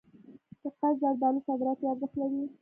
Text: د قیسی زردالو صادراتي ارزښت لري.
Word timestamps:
د 0.61 0.63
قیسی 0.79 0.89
زردالو 1.01 1.39
صادراتي 1.47 1.83
ارزښت 1.87 2.13
لري. 2.21 2.41